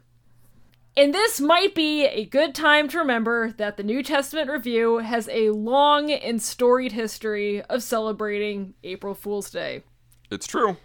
And 0.95 1.13
this 1.13 1.41
might 1.41 1.73
be 1.73 2.05
a 2.05 2.25
good 2.25 2.53
time 2.53 2.87
to 2.89 2.99
remember 2.99 3.51
that 3.53 3.77
the 3.77 3.83
New 3.83 4.03
Testament 4.03 4.49
Review 4.49 4.99
has 4.99 5.27
a 5.29 5.49
long 5.49 6.11
and 6.11 6.39
storied 6.39 6.91
history 6.91 7.63
of 7.63 7.81
celebrating 7.81 8.75
April 8.83 9.15
Fool's 9.15 9.49
Day. 9.49 9.83
It's 10.29 10.45
true. 10.45 10.77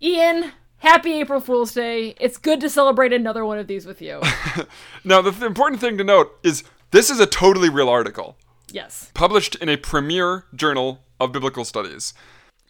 Ian, 0.00 0.52
happy 0.78 1.14
April 1.14 1.40
Fool's 1.40 1.74
Day. 1.74 2.14
It's 2.20 2.38
good 2.38 2.60
to 2.60 2.70
celebrate 2.70 3.12
another 3.12 3.44
one 3.44 3.58
of 3.58 3.66
these 3.66 3.86
with 3.86 4.00
you. 4.00 4.20
now, 5.04 5.20
the 5.20 5.32
th- 5.32 5.42
important 5.42 5.80
thing 5.80 5.98
to 5.98 6.04
note 6.04 6.38
is 6.44 6.62
this 6.92 7.10
is 7.10 7.18
a 7.18 7.26
totally 7.26 7.68
real 7.68 7.88
article. 7.88 8.36
Yes. 8.70 9.10
Published 9.14 9.56
in 9.56 9.68
a 9.68 9.76
premier 9.76 10.44
journal 10.54 11.00
of 11.18 11.32
biblical 11.32 11.64
studies. 11.64 12.14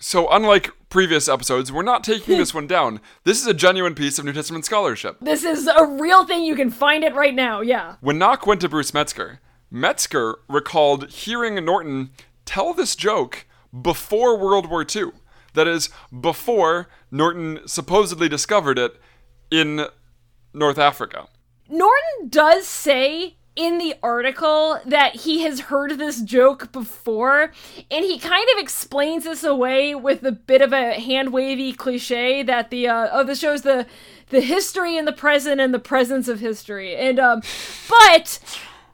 So, 0.06 0.28
unlike 0.28 0.70
previous 0.90 1.30
episodes, 1.30 1.72
we're 1.72 1.82
not 1.82 2.04
taking 2.04 2.36
this 2.38 2.52
one 2.52 2.66
down. 2.66 3.00
This 3.24 3.40
is 3.40 3.46
a 3.46 3.54
genuine 3.54 3.94
piece 3.94 4.18
of 4.18 4.26
New 4.26 4.34
Testament 4.34 4.66
scholarship. 4.66 5.16
This 5.22 5.44
is 5.44 5.66
a 5.66 5.86
real 5.86 6.26
thing. 6.26 6.44
You 6.44 6.54
can 6.54 6.68
find 6.68 7.02
it 7.02 7.14
right 7.14 7.34
now. 7.34 7.62
Yeah. 7.62 7.96
When 8.02 8.18
Nock 8.18 8.46
went 8.46 8.60
to 8.60 8.68
Bruce 8.68 8.92
Metzger, 8.92 9.40
Metzger 9.70 10.40
recalled 10.46 11.08
hearing 11.08 11.54
Norton 11.64 12.10
tell 12.44 12.74
this 12.74 12.94
joke 12.94 13.46
before 13.80 14.36
World 14.36 14.68
War 14.68 14.84
II. 14.84 15.12
That 15.54 15.66
is, 15.66 15.88
before 16.20 16.86
Norton 17.10 17.60
supposedly 17.64 18.28
discovered 18.28 18.78
it 18.78 19.00
in 19.50 19.86
North 20.52 20.78
Africa. 20.78 21.28
Norton 21.70 22.28
does 22.28 22.66
say 22.66 23.36
in 23.56 23.78
the 23.78 23.94
article 24.02 24.80
that 24.84 25.14
he 25.16 25.42
has 25.42 25.60
heard 25.60 25.92
this 25.92 26.20
joke 26.20 26.72
before, 26.72 27.52
and 27.90 28.04
he 28.04 28.18
kind 28.18 28.46
of 28.54 28.58
explains 28.58 29.24
this 29.24 29.44
away 29.44 29.94
with 29.94 30.24
a 30.24 30.32
bit 30.32 30.60
of 30.60 30.72
a 30.72 30.94
hand 30.94 31.32
wavy 31.32 31.72
cliche 31.72 32.42
that 32.42 32.70
the 32.70 32.88
uh, 32.88 33.08
oh 33.12 33.24
this 33.24 33.38
shows 33.40 33.62
the 33.62 33.86
the 34.30 34.40
history 34.40 34.96
and 34.96 35.06
the 35.06 35.12
present 35.12 35.60
and 35.60 35.72
the 35.72 35.78
presence 35.78 36.26
of 36.26 36.40
history, 36.40 36.96
and 36.96 37.18
um, 37.20 37.42
but 37.88 38.40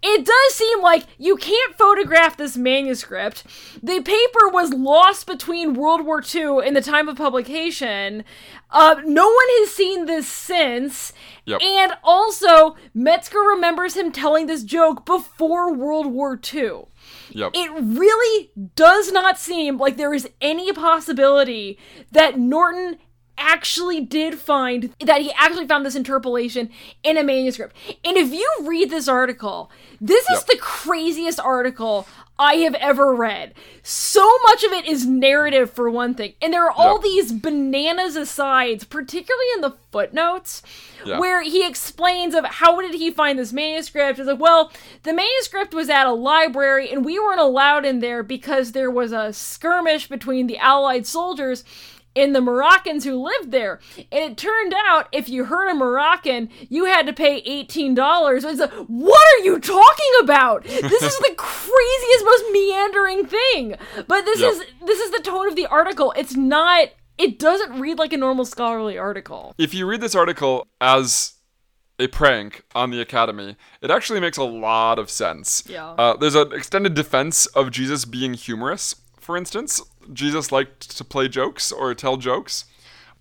it 0.03 0.25
does 0.25 0.55
seem 0.55 0.81
like 0.81 1.05
you 1.19 1.37
can't 1.37 1.77
photograph 1.77 2.37
this 2.37 2.57
manuscript. 2.57 3.45
The 3.83 4.01
paper 4.01 4.49
was 4.49 4.73
lost 4.73 5.27
between 5.27 5.75
World 5.75 6.07
War 6.07 6.23
II 6.23 6.67
and 6.67 6.75
the 6.75 6.81
time 6.81 7.09
of 7.09 7.17
publication. 7.17 8.25
Uh, 8.71 8.97
no 9.05 9.27
one 9.27 9.47
has 9.59 9.71
seen 9.71 10.07
this 10.07 10.27
since. 10.27 11.13
Yep. 11.45 11.61
And 11.63 11.93
also, 12.03 12.77
Metzger 12.95 13.41
remembers 13.41 13.97
him 13.97 14.13
telling 14.13 14.47
this 14.47 14.65
joke 14.65 15.05
before 15.05 15.73
World 15.73 16.07
War 16.07 16.41
II. 16.53 16.85
Yep. 17.31 17.53
It 17.55 17.71
really 17.73 18.51
does 18.77 19.13
not 19.13 19.39
seem 19.39 19.79
like 19.79 19.97
there 19.97 20.15
is 20.15 20.29
any 20.41 20.73
possibility 20.73 21.79
that 22.11 22.39
Norton 22.39 22.99
actually 23.41 24.01
did 24.01 24.37
find 24.39 24.93
that 25.01 25.23
he 25.23 25.33
actually 25.37 25.67
found 25.67 25.85
this 25.85 25.97
interpolation 25.97 26.71
in 27.03 27.17
a 27.17 27.23
manuscript. 27.25 27.75
And 28.05 28.17
if 28.17 28.33
you 28.33 28.49
read 28.63 28.91
this 28.91 29.09
article, 29.09 29.71
this 30.01 30.25
is 30.31 30.39
Yep. 30.39 30.47
the 30.47 30.59
craziest 30.59 31.41
article 31.41 32.07
I 32.39 32.55
have 32.57 32.75
ever 32.77 33.15
read. 33.15 33.53
So 33.83 34.27
much 34.45 34.65
of 34.65 34.73
it 34.73 34.87
is 34.87 35.05
narrative 35.05 35.71
for 35.71 35.91
one 35.91 36.15
thing. 36.15 36.33
And 36.41 36.55
there 36.55 36.65
are 36.65 36.71
all 36.71 36.95
Yep. 36.95 37.03
these 37.03 37.33
bananas 37.33 38.17
asides, 38.17 38.85
particularly 38.85 39.45
in 39.57 39.61
the 39.61 39.75
footnotes, 39.93 40.63
Yeah. 41.05 41.19
where 41.19 41.43
he 41.43 41.67
explains 41.67 42.35
of 42.35 42.47
how 42.47 42.81
did 42.81 42.95
he 42.95 43.11
find 43.11 43.39
this 43.39 43.53
manuscript. 43.53 44.19
It's 44.19 44.27
like, 44.29 44.41
well, 44.41 44.73
the 45.03 45.13
manuscript 45.13 45.75
was 45.75 45.91
at 45.91 46.07
a 46.07 46.13
library 46.13 46.91
and 46.91 47.05
we 47.05 47.19
weren't 47.19 47.41
allowed 47.41 47.85
in 47.85 48.01
there 48.01 48.23
because 48.23 48.73
there 48.73 48.91
was 48.91 49.13
a 49.13 49.35
skirmish 49.35 50.09
between 50.09 50.47
the 50.47 50.57
Allied 50.59 51.07
soldiers 51.07 51.63
and 52.17 52.35
the 52.35 52.41
Moroccans 52.41 53.05
who 53.05 53.23
lived 53.23 53.53
there. 53.53 53.79
And 53.97 54.25
it 54.33 54.37
turned 54.37 54.75
out 54.87 55.09
if 55.13 55.29
you 55.29 55.45
hurt 55.45 55.71
a 55.71 55.75
Moroccan, 55.75 56.49
you 56.69 56.87
had 56.87 57.07
to 57.07 57.13
pay 57.13 57.41
$18. 57.43 58.45
It's 58.45 58.61
like, 58.61 58.73
what 58.89 59.23
are 59.37 59.45
you 59.45 59.59
talking 59.61 60.11
about? 60.23 60.65
This 60.65 61.03
is 61.03 61.19
the 61.19 61.35
craziest, 61.37 62.25
most 62.25 62.45
meandering 62.53 63.27
thing. 63.27 63.77
But 64.09 64.25
this 64.25 64.41
Yep. 64.41 64.53
is 64.53 64.63
this 64.85 64.99
is 65.01 65.11
the 65.13 65.21
tone 65.23 65.47
of 65.49 65.57
the 65.57 65.67
article. 65.67 66.13
It's 66.17 66.35
not 66.37 66.89
it 67.19 67.39
doesn't 67.39 67.79
read 67.79 67.99
like 67.99 68.13
a 68.13 68.17
normal 68.17 68.45
scholarly 68.47 68.97
article. 68.99 69.55
If 69.59 69.75
you 69.75 69.87
read 69.87 70.01
this 70.01 70.15
article 70.15 70.67
as 70.81 71.35
a 71.99 72.07
prank 72.07 72.63
on 72.75 72.91
the 72.91 73.01
Academy, 73.01 73.57
it 73.83 73.91
actually 73.91 74.21
makes 74.21 74.39
a 74.39 74.43
lot 74.45 74.99
of 74.99 75.11
sense. 75.11 75.63
Yeah. 75.69 75.91
Uh, 75.91 76.17
there's 76.17 76.35
an 76.35 76.51
extended 76.55 76.95
defense 76.95 77.45
of 77.49 77.71
Jesus 77.71 78.07
being 78.07 78.33
humorous, 78.33 78.95
for 79.31 79.37
instance. 79.37 79.81
Jesus 80.13 80.51
liked 80.51 80.97
to 80.97 81.05
play 81.05 81.29
jokes 81.29 81.71
or 81.71 81.95
tell 81.95 82.17
jokes. 82.17 82.65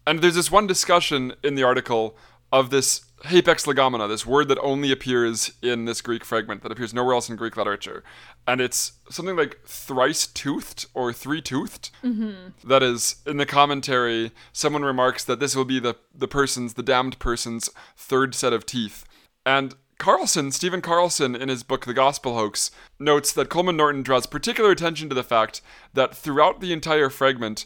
And 0.07 0.23
there's 0.23 0.33
this 0.33 0.49
one 0.49 0.65
discussion 0.65 1.33
in 1.43 1.53
the 1.53 1.61
article 1.61 2.17
of 2.51 2.71
this 2.71 3.01
hapax 3.25 3.67
legomena, 3.67 4.07
this 4.07 4.25
word 4.25 4.47
that 4.47 4.57
only 4.63 4.91
appears 4.91 5.51
in 5.61 5.85
this 5.85 6.01
Greek 6.01 6.25
fragment 6.25 6.63
that 6.63 6.71
appears 6.71 6.95
nowhere 6.95 7.13
else 7.13 7.29
in 7.29 7.35
Greek 7.35 7.55
literature. 7.55 8.03
And 8.47 8.59
it's 8.59 8.93
something 9.11 9.35
like 9.35 9.59
thrice 9.67 10.25
toothed 10.25 10.87
or 10.95 11.13
three 11.13 11.43
toothed. 11.43 11.91
Mm-hmm. 12.03 12.81
is, 12.81 13.17
in 13.27 13.37
the 13.37 13.45
commentary, 13.45 14.31
someone 14.51 14.81
remarks 14.81 15.23
that 15.25 15.39
this 15.39 15.55
will 15.55 15.63
be 15.63 15.79
the, 15.79 15.95
the 16.11 16.27
person's, 16.27 16.73
the 16.73 16.81
damned 16.81 17.19
person's 17.19 17.69
third 17.95 18.33
set 18.33 18.51
of 18.51 18.65
teeth. 18.65 19.05
And 19.45 19.75
Carlson, 19.99 20.49
Stephen 20.53 20.79
Carlson, 20.79 21.35
in 21.35 21.49
his 21.49 21.61
book 21.61 21.85
The 21.85 21.93
Gospel 21.93 22.33
Hoax, 22.33 22.71
notes 22.99 23.33
that 23.33 23.49
Coleman 23.49 23.75
Norton 23.75 24.01
draws 24.01 24.25
particular 24.25 24.71
attention 24.71 25.09
to 25.09 25.13
the 25.13 25.25
fact 25.25 25.61
that 25.93 26.15
throughout 26.15 26.61
the 26.61 26.71
entire 26.71 27.09
fragment, 27.09 27.65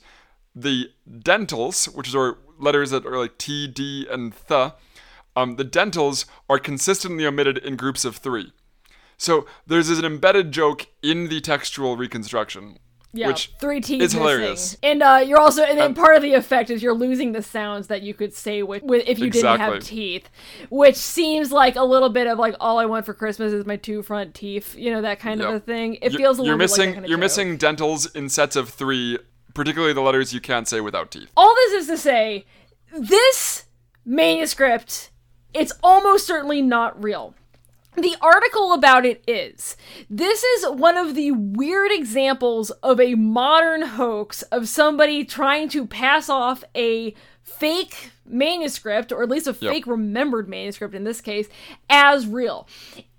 the 0.55 0.89
dentals, 1.07 1.85
which 1.85 2.13
are 2.15 2.39
letters 2.57 2.89
that 2.89 3.05
are 3.05 3.19
like 3.19 3.37
T, 3.37 3.67
D, 3.67 4.07
and 4.09 4.33
Th, 4.47 4.73
um, 5.35 5.57
the 5.57 5.63
dentals 5.63 6.25
are 6.49 6.57
consistently 6.57 7.23
omitted 7.23 7.59
in 7.59 7.75
groups 7.75 8.03
of 8.03 8.17
three. 8.17 8.51
So 9.15 9.45
there's 9.67 9.89
an 9.89 10.03
embedded 10.03 10.51
joke 10.51 10.87
in 11.03 11.29
the 11.29 11.39
textual 11.39 11.97
reconstruction, 11.97 12.79
Yeah, 13.15 13.27
which 13.27 13.51
three 13.60 13.79
T's 13.79 14.01
is 14.01 14.15
missing. 14.15 14.20
hilarious. 14.20 14.75
And 14.82 15.03
uh, 15.03 15.22
you're 15.24 15.39
also, 15.39 15.62
and 15.63 15.77
then 15.77 15.93
part 15.93 16.15
of 16.15 16.24
the 16.24 16.34
effect 16.34 16.72
is 16.72 16.82
you're 16.82 16.96
losing 16.96 17.32
the 17.32 17.43
sounds 17.43 17.86
that 17.88 18.01
you 18.01 18.15
could 18.15 18.34
say 18.34 18.63
with, 18.63 18.82
with 18.82 19.03
if 19.08 19.20
you 19.20 19.29
didn't 19.29 19.60
have 19.60 19.84
teeth, 19.84 20.29
which 20.72 20.96
seems 20.96 21.51
like 21.51 21.75
a 21.75 21.84
little 21.84 22.10
bit 22.10 22.25
of 22.25 22.39
like 22.39 22.55
all 22.60 22.79
I 22.79 22.86
want 22.88 23.05
for 23.05 23.13
Christmas 23.13 23.53
is 23.53 23.67
my 23.67 23.75
two 23.75 24.01
front 24.01 24.34
teeth, 24.34 24.75
you 24.75 24.89
know 24.91 25.03
that 25.03 25.20
kind 25.20 25.41
of 25.41 25.53
a 25.53 25.60
thing. 25.60 25.96
It 26.01 26.13
You- 26.13 26.17
feels 26.17 26.39
a 26.39 26.41
you're 26.41 26.53
little 26.53 26.58
missing 26.58 26.86
like 26.88 26.93
kind 26.96 27.05
of 27.05 27.10
you're 27.10 27.17
joke. 27.17 27.24
missing 27.24 27.58
dentals 27.58 28.08
in 28.15 28.29
sets 28.29 28.55
of 28.55 28.70
three, 28.70 29.20
particularly 29.53 29.93
the 29.93 30.01
letters 30.01 30.34
you 30.34 30.41
can't 30.41 30.67
say 30.67 30.82
without 30.82 31.12
teeth. 31.12 31.29
All 31.38 31.53
this 31.53 31.74
is 31.84 31.88
to 31.89 31.98
say, 32.00 32.46
this 32.98 33.65
manuscript, 34.05 35.12
it's 35.53 35.74
almost 35.84 36.25
certainly 36.25 36.62
not 36.63 37.01
real. 37.03 37.36
The 37.95 38.15
article 38.21 38.73
about 38.73 39.05
it 39.05 39.23
is. 39.27 39.77
This 40.09 40.43
is 40.43 40.69
one 40.69 40.97
of 40.97 41.15
the 41.15 41.31
weird 41.31 41.91
examples 41.91 42.71
of 42.71 43.00
a 43.00 43.15
modern 43.15 43.83
hoax 43.83 44.41
of 44.43 44.67
somebody 44.67 45.23
trying 45.23 45.69
to 45.69 45.85
pass 45.85 46.29
off 46.29 46.63
a 46.75 47.13
fake 47.43 48.12
manuscript, 48.25 49.12
or 49.12 49.21
at 49.21 49.29
least 49.29 49.47
a 49.47 49.53
fake 49.53 49.85
remembered 49.85 50.47
manuscript 50.47 50.95
in 50.95 51.03
this 51.03 51.19
case, 51.19 51.47
as 51.89 52.25
real. 52.25 52.67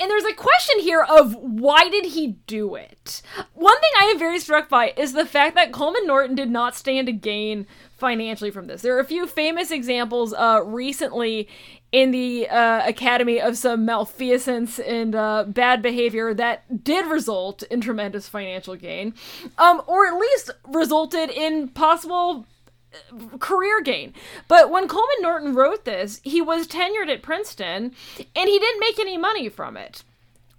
And 0.01 0.11
there's 0.11 0.25
a 0.25 0.35
question 0.35 0.81
here 0.81 1.03
of 1.03 1.35
why 1.35 1.89
did 1.91 2.07
he 2.07 2.39
do 2.47 2.75
it? 2.75 3.21
One 3.53 3.79
thing 3.81 3.91
I 4.01 4.07
am 4.07 4.19
very 4.19 4.41
struck 4.41 4.69
by 4.69 4.95
is 4.97 5.13
the 5.13 5.27
fact 5.27 5.55
that 5.57 5.73
Coleman 5.73 6.07
Norton 6.07 6.35
did 6.35 6.51
not 6.51 6.75
stand 6.75 7.07
to 7.07 7.13
gain 7.13 7.67
financially 7.99 8.51
from 8.51 8.67
this. 8.67 8.83
There 8.83 8.97
are 8.97 9.01
a 9.01 9.05
few 9.05 9.27
famous 9.27 9.71
examples 9.71 10.33
uh, 10.33 10.63
recently 10.65 11.49
in 11.95 12.11
the 12.11 12.49
uh, 12.49 12.85
academy 12.85 13.41
of 13.41 13.57
some 13.57 13.85
malfeasance 13.85 14.81
and 14.81 15.15
uh, 15.15 15.45
bad 15.47 15.81
behavior 15.81 16.35
that 16.35 16.83
did 16.83 17.07
result 17.07 17.63
in 17.63 17.81
tremendous 17.81 18.29
financial 18.29 18.75
gain, 18.75 19.15
um, 19.59 19.81
or 19.87 20.05
at 20.05 20.19
least 20.19 20.51
resulted 20.67 21.31
in 21.31 21.69
possible 21.69 22.47
uh, 22.93 23.37
career 23.39 23.81
gain. 23.81 24.13
But 24.49 24.73
when 24.73 24.89
Coleman 24.89 25.23
Norton 25.23 25.55
wrote 25.55 25.85
this, 25.85 26.21
he 26.25 26.43
was 26.43 26.67
tenured 26.67 27.09
at 27.09 27.23
Princeton 27.23 27.93
and 28.19 28.49
he 28.49 28.59
didn't 28.59 28.81
make 28.81 28.99
any 28.99 29.17
money 29.17 29.49
from 29.49 29.77
it. 29.77 30.03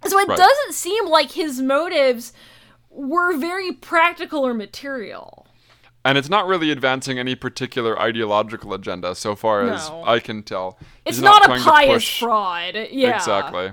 So 0.06 0.18
it 0.18 0.28
Right. 0.28 0.38
doesn't 0.38 0.72
seem 0.72 1.06
like 1.06 1.32
his 1.32 1.60
motives 1.60 2.32
were 2.88 3.36
very 3.36 3.72
practical 3.72 4.46
or 4.46 4.54
material. 4.54 5.45
And 6.06 6.16
it's 6.16 6.28
not 6.28 6.46
really 6.46 6.70
advancing 6.70 7.18
any 7.18 7.34
particular 7.34 8.00
ideological 8.00 8.72
agenda, 8.72 9.14
so 9.16 9.34
far 9.34 9.68
as 9.68 9.88
No. 9.90 10.04
I 10.04 10.20
can 10.20 10.42
tell. 10.44 10.78
It's 11.04 11.16
He's 11.16 11.22
not, 11.22 11.44
a 11.44 11.58
pious 11.62 12.08
fraud. 12.08 12.74
Yeah. 12.92 13.16
Exactly. 13.16 13.72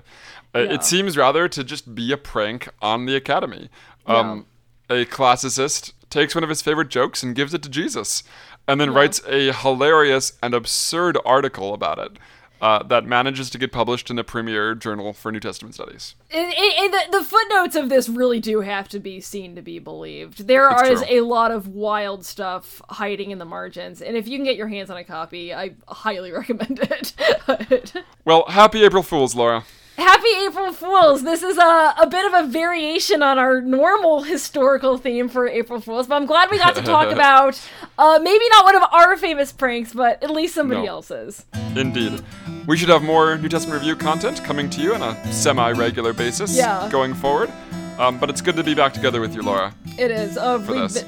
Uh, 0.56 0.60
Yeah. 0.60 0.74
It 0.74 0.84
seems 0.84 1.16
rather 1.16 1.48
to 1.48 1.64
just 1.64 1.94
be 1.94 2.12
a 2.12 2.18
prank 2.18 2.70
on 2.82 3.06
the 3.06 3.16
Academy. 3.16 3.70
Um, 4.08 4.48
A 4.90 5.06
classicist 5.06 5.94
takes 6.10 6.36
one 6.36 6.44
of 6.44 6.50
his 6.50 6.62
favorite 6.62 6.90
jokes 6.90 7.24
and 7.24 7.36
gives 7.36 7.54
it 7.54 7.64
to 7.64 7.70
Jesus, 7.70 8.24
and 8.68 8.82
then 8.82 8.94
writes 8.94 9.22
a 9.28 9.52
hilarious 9.54 10.34
and 10.42 10.54
absurd 10.54 11.18
article 11.26 11.74
about 11.74 12.00
it. 12.00 12.18
Uh, 12.64 12.82
that 12.82 13.06
manages 13.06 13.50
to 13.50 13.58
get 13.58 13.74
published 13.74 14.10
in 14.10 14.16
the 14.16 14.24
premier 14.24 14.74
journal 14.74 15.12
for 15.12 15.34
New 15.34 15.40
Testament 15.42 15.76
studies. 15.76 16.16
And, 16.32 16.54
and- 16.54 16.94
the, 16.94 17.02
the 17.20 17.24
footnotes 17.26 17.76
of 17.76 17.90
this 17.90 18.08
really 18.08 18.40
do 18.40 18.62
have 18.62 18.88
to 18.90 19.00
be 19.00 19.20
seen 19.20 19.54
to 19.56 19.62
be 19.62 19.80
believed. 19.80 20.48
There 20.48 20.70
It's 20.72 21.02
is 21.02 21.02
true. 21.08 21.20
a 21.20 21.26
lot 21.26 21.52
of 21.52 21.68
wild 21.68 22.24
stuff 22.26 22.82
hiding 22.90 23.32
in 23.32 23.38
the 23.40 23.46
margins, 23.46 24.02
and 24.02 24.16
if 24.16 24.28
you 24.30 24.38
can 24.38 24.46
get 24.46 24.56
your 24.56 24.70
hands 24.70 24.90
on 24.90 24.96
a 24.96 25.04
copy, 25.04 25.54
I 25.54 25.72
highly 25.90 26.32
recommend 26.42 26.80
it. 26.82 27.94
Well, 28.24 28.46
happy 28.48 28.86
April 28.86 29.04
Fools, 29.04 29.36
Laura. 29.36 29.66
Happy 29.98 30.28
April 30.48 30.74
Fools! 30.74 31.24
This 31.24 31.44
is 31.44 31.58
a, 31.58 31.94
a 32.02 32.08
bit 32.10 32.26
of 32.26 32.46
a 32.46 32.48
variation 32.48 33.22
on 33.22 33.38
our 33.38 33.62
normal 33.62 34.24
historical 34.24 34.98
theme 34.98 35.30
for 35.30 35.48
April 35.48 35.80
Fools, 35.80 36.08
but 36.08 36.16
I'm 36.16 36.26
glad 36.26 36.50
we 36.50 36.58
got 36.58 36.76
to 36.76 36.82
talk 36.82 37.12
about 37.12 37.62
uh, 38.00 38.20
maybe 38.22 38.44
not 38.50 38.66
one 38.66 38.76
of 38.76 38.84
our 38.92 39.16
famous 39.18 39.52
pranks, 39.52 39.94
but 39.94 40.24
at 40.24 40.32
least 40.32 40.56
somebody 40.56 40.82
no. 40.82 40.88
else's. 40.88 41.46
Indeed. 41.76 42.24
We 42.68 42.76
should 42.76 42.90
have 42.90 43.04
more 43.04 43.38
New 43.38 43.50
Testament 43.50 43.82
Review 43.82 43.96
content 43.96 44.44
coming 44.44 44.68
to 44.72 44.82
you 44.82 44.96
on 44.96 45.04
a 45.04 45.34
semi 45.34 45.72
regular 45.72 46.14
basis 46.14 46.58
yeah. 46.58 46.90
going 46.90 47.14
forward. 47.14 47.52
Um, 48.00 48.18
but 48.18 48.32
it's 48.32 48.42
good 48.42 48.56
to 48.56 48.64
be 48.64 48.74
back 48.74 48.94
together 48.94 49.22
with 49.22 49.36
you, 49.36 49.44
Laura. 49.44 49.76
It 50.00 50.10
is. 50.10 50.38
Uh, 50.38 50.64
we 50.68 50.80
missed, 50.80 51.06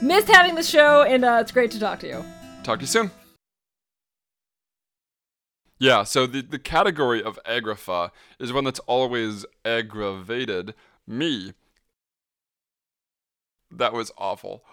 missed 0.00 0.28
having 0.28 0.54
the 0.54 0.62
show, 0.62 1.02
and 1.02 1.24
uh, 1.24 1.38
it's 1.40 1.50
great 1.50 1.72
to 1.72 1.80
talk 1.80 1.98
to 2.00 2.06
you. 2.06 2.24
Talk 2.62 2.78
to 2.78 2.84
you 2.84 2.86
soon. 2.86 3.10
Yeah, 5.78 6.04
so 6.04 6.26
the, 6.26 6.40
the 6.42 6.58
category 6.58 7.22
of 7.22 7.38
agrapha 7.44 8.10
is 8.38 8.52
one 8.52 8.64
that's 8.64 8.78
always 8.80 9.44
aggravated 9.64 10.74
me. 11.06 11.52
That 13.70 13.92
was 13.92 14.12
awful. 14.16 14.64